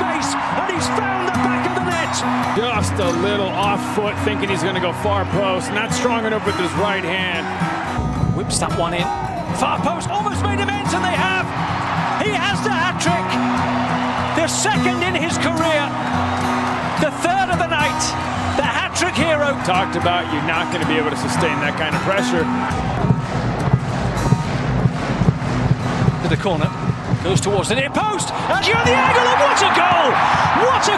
space, 0.00 0.32
and 0.32 0.72
he's 0.72 0.88
found 0.96 1.28
the 1.28 1.36
back 1.44 1.68
of 1.68 1.76
the 1.76 1.84
net. 1.84 2.08
Just 2.56 2.96
a 2.96 3.10
little 3.20 3.52
off 3.52 3.80
foot, 3.94 4.16
thinking 4.24 4.48
he's 4.48 4.64
going 4.64 4.74
to 4.74 4.80
go 4.80 4.92
far 5.04 5.28
post. 5.36 5.70
Not 5.72 5.92
strong 5.92 6.24
enough 6.24 6.44
with 6.46 6.56
his 6.56 6.72
right 6.80 7.04
hand. 7.04 7.44
Whips 8.34 8.58
that 8.64 8.72
one 8.80 8.94
in. 8.96 9.04
Far 9.60 9.76
post, 9.84 10.08
almost 10.08 10.40
made 10.42 10.56
amends, 10.56 10.96
and 10.96 11.04
they 11.04 11.12
have. 11.12 11.44
He 12.24 12.32
has 12.32 12.56
the 12.64 12.72
hat 12.72 12.96
trick. 12.96 13.28
The 14.40 14.48
second 14.48 15.04
in 15.04 15.14
his 15.20 15.36
career. 15.36 15.84
The 17.04 17.12
third 17.20 17.52
of 17.52 17.58
the 17.60 17.68
night. 17.68 18.00
The 18.56 18.64
hat 18.64 18.96
trick 18.96 19.14
hero. 19.14 19.52
Talked 19.68 20.00
about 20.00 20.24
you're 20.32 20.48
not 20.48 20.72
going 20.72 20.80
to 20.80 20.88
be 20.88 20.96
able 20.96 21.12
to 21.12 21.20
sustain 21.20 21.60
that 21.60 21.76
kind 21.76 21.92
of 21.92 22.00
pressure. 22.08 22.44
To 26.24 26.28
the 26.28 26.40
corner. 26.40 26.89
Goes 27.22 27.40
towards 27.42 27.68
the 27.68 27.74
near 27.74 27.90
post. 27.90 28.32
And 28.32 28.66
you're 28.66 28.82
the 28.82 28.94
angle. 28.94 29.22
And 29.28 29.40
what 29.40 29.60
a 29.60 29.68
goal! 29.76 30.10
What 30.64 30.88
a 30.88 30.96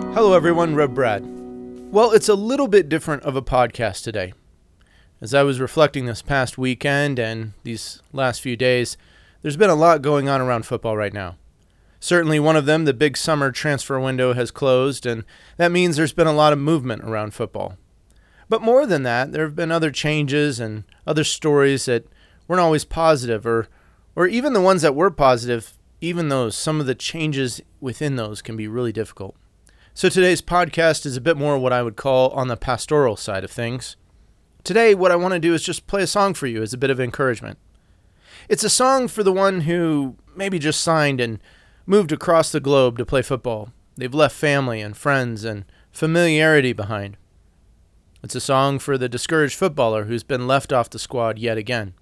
goal! 0.00 0.14
Hello, 0.14 0.32
everyone. 0.32 0.74
Rev 0.74 0.94
Brad. 0.94 1.22
Well, 1.92 2.12
it's 2.12 2.30
a 2.30 2.34
little 2.34 2.68
bit 2.68 2.88
different 2.88 3.24
of 3.24 3.36
a 3.36 3.42
podcast 3.42 4.02
today. 4.02 4.32
As 5.20 5.34
I 5.34 5.42
was 5.42 5.60
reflecting 5.60 6.06
this 6.06 6.22
past 6.22 6.56
weekend 6.56 7.18
and 7.18 7.52
these 7.64 8.00
last 8.14 8.40
few 8.40 8.56
days, 8.56 8.96
there's 9.42 9.58
been 9.58 9.68
a 9.68 9.74
lot 9.74 10.00
going 10.00 10.30
on 10.30 10.40
around 10.40 10.64
football 10.64 10.96
right 10.96 11.12
now. 11.12 11.36
Certainly, 12.00 12.40
one 12.40 12.56
of 12.56 12.64
them, 12.64 12.86
the 12.86 12.94
big 12.94 13.18
summer 13.18 13.52
transfer 13.52 14.00
window, 14.00 14.32
has 14.32 14.50
closed, 14.50 15.04
and 15.04 15.24
that 15.58 15.70
means 15.70 15.96
there's 15.96 16.14
been 16.14 16.26
a 16.26 16.32
lot 16.32 16.54
of 16.54 16.58
movement 16.58 17.04
around 17.04 17.34
football. 17.34 17.76
But 18.48 18.62
more 18.62 18.86
than 18.86 19.02
that, 19.02 19.32
there 19.32 19.44
have 19.44 19.54
been 19.54 19.70
other 19.70 19.90
changes 19.90 20.58
and 20.58 20.84
other 21.06 21.24
stories 21.24 21.84
that 21.84 22.06
weren't 22.50 22.60
always 22.60 22.84
positive, 22.84 23.46
or, 23.46 23.68
or 24.16 24.26
even 24.26 24.54
the 24.54 24.60
ones 24.60 24.82
that 24.82 24.96
were 24.96 25.08
positive, 25.08 25.74
even 26.00 26.30
those, 26.30 26.56
some 26.56 26.80
of 26.80 26.86
the 26.86 26.96
changes 26.96 27.60
within 27.80 28.16
those 28.16 28.42
can 28.42 28.56
be 28.56 28.66
really 28.66 28.90
difficult. 28.90 29.36
So 29.94 30.08
today's 30.08 30.42
podcast 30.42 31.06
is 31.06 31.16
a 31.16 31.20
bit 31.20 31.36
more 31.36 31.56
what 31.56 31.72
I 31.72 31.84
would 31.84 31.94
call 31.94 32.30
on 32.30 32.48
the 32.48 32.56
pastoral 32.56 33.14
side 33.14 33.44
of 33.44 33.52
things. 33.52 33.94
Today, 34.64 34.96
what 34.96 35.12
I 35.12 35.16
want 35.16 35.32
to 35.34 35.38
do 35.38 35.54
is 35.54 35.62
just 35.62 35.86
play 35.86 36.02
a 36.02 36.08
song 36.08 36.34
for 36.34 36.48
you 36.48 36.60
as 36.60 36.72
a 36.72 36.78
bit 36.78 36.90
of 36.90 36.98
encouragement. 36.98 37.56
It's 38.48 38.64
a 38.64 38.68
song 38.68 39.06
for 39.06 39.22
the 39.22 39.32
one 39.32 39.60
who 39.60 40.16
maybe 40.34 40.58
just 40.58 40.80
signed 40.80 41.20
and 41.20 41.38
moved 41.86 42.10
across 42.10 42.50
the 42.50 42.58
globe 42.58 42.98
to 42.98 43.06
play 43.06 43.22
football. 43.22 43.72
They've 43.96 44.12
left 44.12 44.34
family 44.34 44.80
and 44.80 44.96
friends 44.96 45.44
and 45.44 45.66
familiarity 45.92 46.72
behind. 46.72 47.16
It's 48.24 48.34
a 48.34 48.40
song 48.40 48.80
for 48.80 48.98
the 48.98 49.08
discouraged 49.08 49.54
footballer 49.54 50.06
who's 50.06 50.24
been 50.24 50.48
left 50.48 50.72
off 50.72 50.90
the 50.90 50.98
squad 50.98 51.38
yet 51.38 51.56
again. 51.56 51.94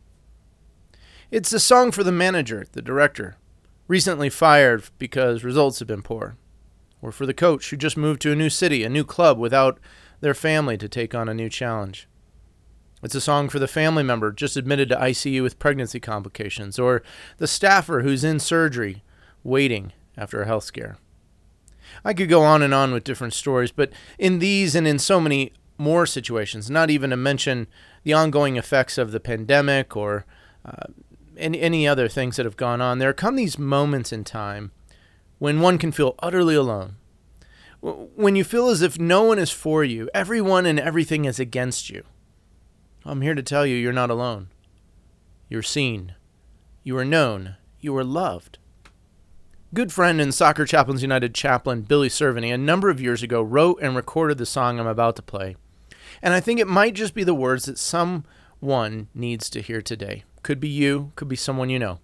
It's 1.31 1.53
a 1.53 1.61
song 1.61 1.93
for 1.93 2.03
the 2.03 2.11
manager, 2.11 2.65
the 2.73 2.81
director, 2.81 3.37
recently 3.87 4.31
fired 4.31 4.85
because 4.99 5.45
results 5.45 5.79
have 5.79 5.89
been 5.89 6.01
poor, 6.01 6.39
or 7.03 7.13
for 7.13 7.27
the 7.27 7.35
coach 7.35 7.69
who 7.69 7.77
just 7.77 7.99
moved 7.99 8.23
to 8.23 8.33
a 8.33 8.37
new 8.37 8.49
city, 8.49 8.83
a 8.83 8.89
new 8.89 9.05
club 9.05 9.39
without 9.39 9.79
their 10.21 10.33
family 10.33 10.79
to 10.79 10.89
take 10.89 11.15
on 11.15 11.29
a 11.29 11.35
new 11.35 11.51
challenge. 11.51 12.09
It's 13.03 13.15
a 13.15 13.21
song 13.21 13.51
for 13.51 13.59
the 13.59 13.69
family 13.69 14.03
member 14.03 14.33
just 14.33 14.57
admitted 14.57 14.89
to 14.89 14.97
ICU 14.97 15.43
with 15.43 15.59
pregnancy 15.59 16.01
complications, 16.01 16.79
or 16.79 17.03
the 17.37 17.47
staffer 17.47 18.01
who's 18.01 18.25
in 18.25 18.41
surgery 18.41 19.05
waiting 19.45 19.93
after 20.17 20.41
a 20.41 20.47
health 20.47 20.65
scare. 20.65 20.97
I 22.07 22.15
could 22.15 22.31
go 22.31 22.43
on 22.43 22.63
and 22.63 22.73
on 22.73 22.95
with 22.95 23.05
different 23.05 23.35
stories, 23.35 23.71
but 23.71 23.93
in 24.19 24.39
these 24.39 24.75
and 24.75 24.89
in 24.89 24.99
so 24.99 25.21
many 25.21 25.53
more 25.77 26.07
situations, 26.07 26.71
not 26.71 26.89
even 26.89 27.11
to 27.11 27.17
mention 27.19 27.67
the 28.03 28.15
ongoing 28.15 28.57
effects 28.57 28.97
of 28.97 29.13
the 29.13 29.21
pandemic 29.21 29.95
or 29.95 30.25
uh, 30.65 30.87
any, 31.39 31.61
any 31.61 31.89
other 31.89 32.09
things 32.09 32.37
that 32.37 32.47
have 32.47 32.57
gone 32.57 32.81
on, 32.81 32.99
there 32.99 33.13
come 33.13 33.37
these 33.37 33.59
moments 33.59 34.13
in 34.13 34.25
time 34.25 34.73
when 35.39 35.61
one 35.61 35.79
can 35.79 35.93
feel 35.93 36.15
utterly 36.19 36.55
alone. 36.55 36.97
When 37.81 38.35
you 38.35 38.43
feel 38.43 38.69
as 38.69 38.83
if 38.83 38.99
no 38.99 39.23
one 39.23 39.39
is 39.39 39.51
for 39.51 39.85
you, 39.85 40.11
everyone 40.13 40.67
and 40.67 40.81
everything 40.81 41.25
is 41.25 41.39
against 41.39 41.91
you. 41.91 42.03
I'm 43.05 43.23
here 43.23 43.35
to 43.35 43.43
tell 43.43 43.65
you 43.65 43.77
you're 43.77 43.93
not 43.93 44.11
alone. 44.11 44.49
You're 45.49 45.63
seen. 45.63 46.15
You 46.83 46.99
are 46.99 47.05
known. 47.05 47.57
You 47.81 47.97
are 47.97 48.05
loved. 48.05 48.59
Good 49.73 49.93
friend 49.93 50.21
and 50.21 50.35
Soccer 50.35 50.65
Chaplains 50.65 51.03
United 51.03 51.35
chaplain 51.35 51.83
Billy 51.83 52.09
Cerveny 52.09 52.53
a 52.53 52.59
number 52.59 52.89
of 52.89 53.01
years 53.01 53.23
ago 53.23 53.43
wrote 53.43 53.79
and 53.81 53.95
recorded 53.95 54.39
the 54.39 54.47
song 54.47 54.81
I'm 54.81 54.87
about 54.87 55.15
to 55.17 55.23
play. 55.23 55.57
And 56.23 56.35
I 56.35 56.41
think 56.41 56.59
it 56.59 56.67
might 56.67 56.95
just 56.95 57.15
be 57.15 57.23
the 57.23 57.35
words 57.35 57.67
that 57.67 57.79
someone 57.79 59.09
needs 59.15 59.51
to 59.51 59.61
hear 59.61 59.83
today. 59.83 60.25
Could 60.43 60.61
be 60.61 60.69
you, 60.69 61.13
could 61.17 61.29
be 61.29 61.37
someone 61.37 61.71
you 61.71 61.79
know. 61.79 61.99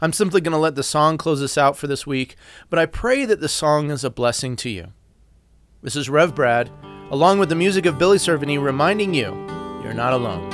I'm 0.00 0.12
simply 0.12 0.40
going 0.40 0.52
to 0.52 0.58
let 0.58 0.74
the 0.74 0.82
song 0.82 1.16
close 1.16 1.42
us 1.42 1.56
out 1.56 1.76
for 1.76 1.86
this 1.86 2.06
week, 2.06 2.36
but 2.68 2.78
I 2.78 2.86
pray 2.86 3.24
that 3.24 3.40
the 3.40 3.48
song 3.48 3.90
is 3.90 4.04
a 4.04 4.10
blessing 4.10 4.54
to 4.56 4.68
you. 4.68 4.88
This 5.82 5.96
is 5.96 6.10
Rev 6.10 6.34
Brad, 6.34 6.70
along 7.10 7.38
with 7.38 7.48
the 7.48 7.54
music 7.54 7.86
of 7.86 7.98
Billy 7.98 8.18
Cerveny, 8.18 8.62
reminding 8.62 9.14
you 9.14 9.32
you're 9.82 9.94
not 9.94 10.12
alone. 10.12 10.50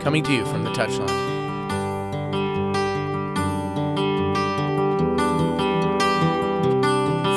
Coming 0.00 0.22
to 0.24 0.32
you 0.32 0.46
from 0.46 0.64
the 0.64 0.70
touchline. 0.70 1.08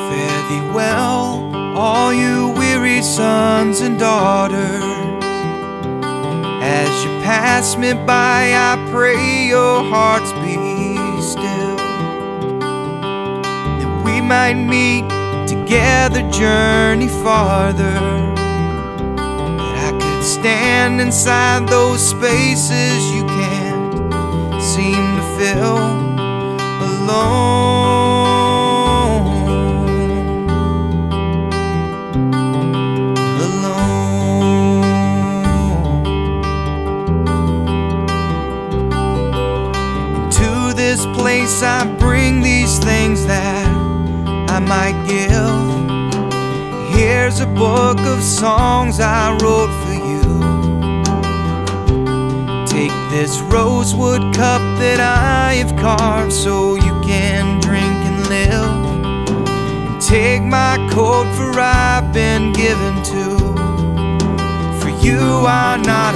Fare 0.09 0.49
thee 0.49 0.73
well, 0.73 1.75
all 1.75 2.13
you 2.13 2.49
weary 2.49 3.01
sons 3.01 3.81
and 3.81 3.99
daughters. 3.99 5.00
As 7.01 7.07
you 7.07 7.21
pass 7.23 7.77
me 7.77 7.93
by, 7.93 8.53
I 8.53 8.77
pray 8.91 9.47
your 9.47 9.81
hearts 9.81 10.31
be 10.33 10.53
still. 11.19 11.77
That 13.79 14.03
we 14.05 14.21
might 14.21 14.53
meet 14.53 15.09
together, 15.49 16.21
journey 16.29 17.07
farther. 17.07 17.91
That 19.15 19.93
I 19.93 19.97
could 19.99 20.23
stand 20.23 21.01
inside 21.01 21.67
those 21.67 22.07
spaces 22.07 23.11
you 23.15 23.25
can't 23.25 24.61
seem 24.61 24.93
to 24.93 25.23
fill 25.39 25.77
alone. 26.85 27.01
Alone. 27.01 27.80
This 41.01 41.17
place 41.17 41.63
I 41.63 41.85
bring 41.97 42.41
these 42.41 42.77
things 42.77 43.25
that 43.25 43.67
I 44.49 44.59
might 44.59 44.97
give. 45.07 46.95
Here's 46.95 47.39
a 47.39 47.47
book 47.47 47.99
of 48.01 48.21
songs 48.21 48.99
I 48.99 49.31
wrote 49.41 49.73
for 49.81 49.97
you. 50.09 50.21
Take 52.67 52.93
this 53.09 53.39
rosewood 53.51 54.21
cup 54.35 54.61
that 54.79 54.99
I 54.99 55.55
have 55.55 55.75
carved 55.79 56.33
so 56.33 56.75
you 56.75 57.01
can 57.03 57.59
drink 57.61 57.85
and 58.09 58.27
live. 58.29 58.85
And 59.87 60.01
take 60.01 60.43
my 60.43 60.77
coat 60.91 61.25
for 61.35 61.59
I've 61.59 62.13
been 62.13 62.53
given 62.53 63.01
to. 63.11 63.39
For 64.79 64.89
you 65.03 65.19
are 65.47 65.79
not 65.79 66.10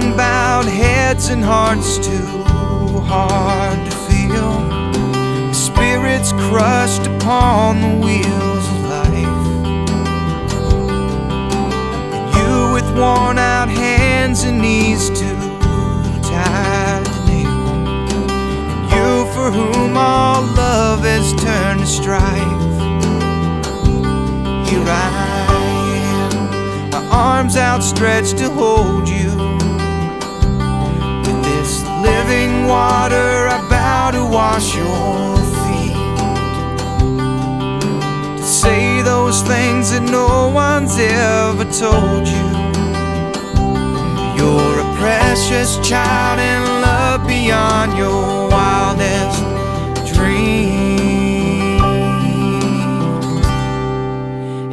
Unbowed 0.00 0.66
heads 0.66 1.28
and 1.28 1.42
hearts 1.42 1.98
too 1.98 2.24
hard 3.04 3.78
to 3.84 3.96
feel. 4.06 5.52
Spirits 5.52 6.30
crushed 6.48 7.08
upon 7.08 7.80
the 7.80 8.06
wheels 8.06 8.64
of 8.74 8.80
life. 8.96 9.46
And 12.14 12.26
you 12.36 12.72
with 12.74 12.88
worn 12.96 13.38
out 13.38 13.68
hands 13.68 14.44
and 14.44 14.62
knees 14.62 15.10
too 15.10 15.40
tired 16.22 17.04
to 17.04 17.18
kneel. 17.26 17.66
And 18.70 18.84
you 18.94 19.10
for 19.34 19.50
whom 19.50 19.96
all 19.96 20.42
love 20.42 21.00
has 21.00 21.32
turned 21.42 21.80
to 21.80 21.86
strife. 21.86 22.62
Here 24.68 24.86
I 24.86 24.94
am, 26.14 26.90
my 26.90 27.02
arms 27.10 27.56
outstretched 27.56 28.38
to 28.38 28.48
hold 28.50 29.08
you. 29.08 29.27
Living 32.02 32.66
water 32.66 33.46
about 33.46 34.12
to 34.12 34.24
wash 34.24 34.76
your 34.76 35.36
feet. 35.64 35.96
To 38.38 38.42
say 38.42 39.02
those 39.02 39.42
things 39.42 39.90
that 39.90 40.02
no 40.02 40.48
one's 40.48 40.96
ever 40.98 41.64
told 41.64 42.28
you. 42.28 42.48
You're 44.38 44.80
a 44.80 44.88
precious 44.96 45.78
child 45.88 46.38
in 46.38 46.62
love 46.80 47.26
beyond 47.26 47.98
your 47.98 48.48
wildest 48.48 49.42
dreams. 50.14 50.78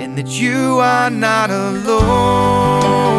And 0.02 0.16
that 0.18 0.28
you 0.28 0.80
are 0.80 1.10
not 1.10 1.50
alone. 1.50 3.15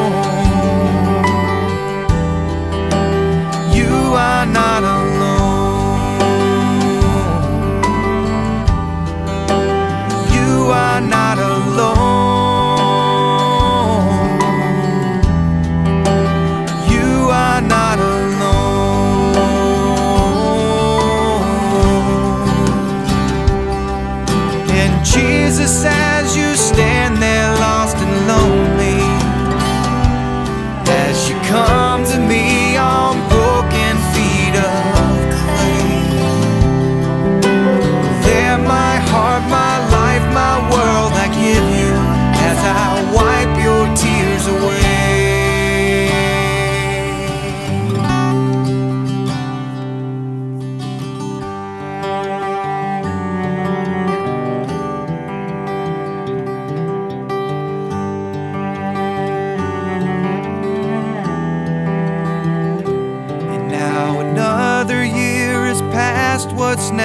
Alone. 25.18 25.86
And 25.86 26.15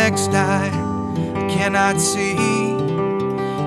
next? 0.04 0.32
Time 0.32 0.74
I 1.38 1.48
cannot 1.56 2.00
see. 2.00 2.36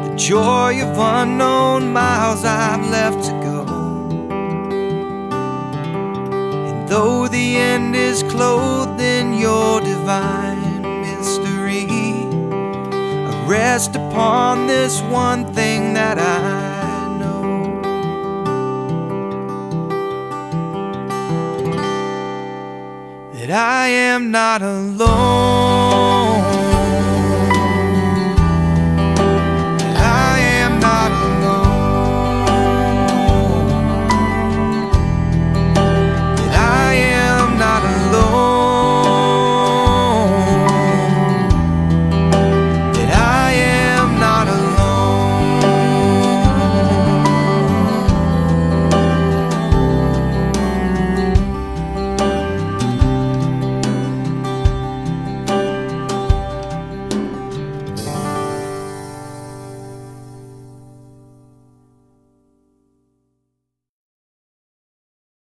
The 0.04 0.14
joy 0.16 0.82
of 0.82 0.98
unknown 0.98 1.92
miles 1.92 2.44
I've 2.44 2.84
left 2.98 3.20
to 3.28 3.32
go. 3.48 3.60
And 6.68 6.88
though 6.88 7.28
the 7.28 7.46
end 7.72 7.94
is 7.94 8.24
clothed 8.24 9.00
in 9.00 9.26
your 9.34 9.80
divine 9.80 10.82
mystery, 11.06 11.86
I 13.30 13.32
rest 13.46 13.94
upon 13.94 14.66
this 14.66 15.00
one 15.02 15.42
thing 15.58 15.94
that 15.94 16.18
I 16.18 17.16
know. 17.20 17.44
that 23.34 23.50
I 23.50 23.86
am 24.10 24.32
not 24.32 24.62
alone. 24.62 25.73